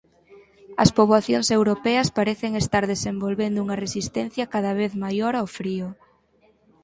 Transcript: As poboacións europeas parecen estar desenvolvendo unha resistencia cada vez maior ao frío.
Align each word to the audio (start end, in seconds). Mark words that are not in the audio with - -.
As 0.83 0.89
poboacións 0.97 1.47
europeas 1.57 2.09
parecen 2.17 2.51
estar 2.63 2.83
desenvolvendo 2.93 3.57
unha 3.65 3.79
resistencia 3.85 4.49
cada 4.53 4.71
vez 4.79 4.91
maior 5.03 5.33
ao 5.37 5.47
frío. 5.59 5.87